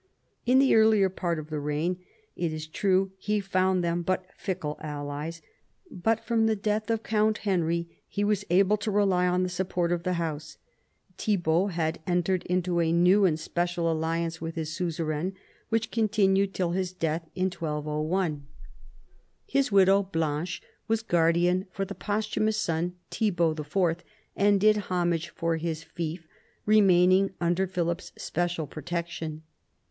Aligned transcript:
In 0.47 0.57
the 0.57 0.73
earlier 0.73 1.09
part 1.09 1.37
of 1.37 1.51
the 1.51 1.59
reign, 1.59 1.99
it 2.35 2.51
is 2.51 2.65
true, 2.65 3.11
he 3.19 3.39
found 3.39 3.83
them 3.83 4.01
but 4.01 4.25
fickle 4.35 4.79
allies; 4.81 5.43
but 5.91 6.19
from 6.23 6.47
the 6.47 6.55
death 6.55 6.89
of 6.89 7.03
Count 7.03 7.37
Henry 7.45 8.01
he 8.09 8.23
was 8.23 8.43
able 8.49 8.77
to 8.77 8.89
rely 8.89 9.27
on 9.27 9.43
the 9.43 9.47
support 9.47 9.91
of 9.91 10.01
the 10.01 10.13
house. 10.13 10.57
Thibault 11.19 11.67
had 11.73 11.99
entered 12.07 12.41
into 12.47 12.79
a 12.81 12.91
new 12.91 13.25
and 13.25 13.39
special 13.39 13.91
alliance 13.91 14.41
with 14.41 14.55
his 14.55 14.73
suzerain, 14.75 15.33
which 15.69 15.91
continued 15.91 16.55
till 16.55 16.71
his 16.71 16.93
death 16.93 17.29
in 17.35 17.51
1201. 17.51 18.07
120 18.41 18.43
PHILIP 19.45 19.45
AUGUSTUS 19.45 19.45
ohap. 19.45 19.45
His 19.45 19.71
widow 19.71 20.01
Blanche 20.01 20.63
was 20.87 21.03
guardian 21.03 21.67
for 21.69 21.85
the 21.85 21.93
posthumous 21.93 22.57
son, 22.57 22.95
Thibault 23.11 23.57
IV., 23.59 24.03
and 24.35 24.59
did 24.59 24.77
homage 24.89 25.29
for 25.29 25.57
his 25.57 25.83
fief, 25.83 26.27
remain 26.65 27.11
ing 27.11 27.33
under 27.39 27.67
Philip's 27.67 28.11
especial 28.17 28.65
protection. 28.65 29.43